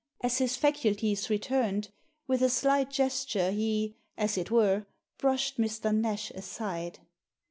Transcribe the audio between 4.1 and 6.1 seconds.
as it were, brushed Mr.